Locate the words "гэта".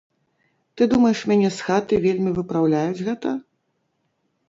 3.07-3.39